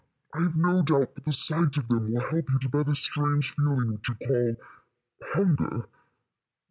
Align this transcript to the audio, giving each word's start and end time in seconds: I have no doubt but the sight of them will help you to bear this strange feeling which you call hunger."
I 0.33 0.39
have 0.41 0.57
no 0.57 0.81
doubt 0.81 1.13
but 1.13 1.25
the 1.25 1.31
sight 1.31 1.77
of 1.77 1.87
them 1.87 2.11
will 2.11 2.27
help 2.27 2.49
you 2.51 2.57
to 2.57 2.69
bear 2.69 2.83
this 2.83 3.01
strange 3.01 3.51
feeling 3.51 3.93
which 3.93 4.09
you 4.09 4.15
call 4.15 4.55
hunger." 5.33 5.85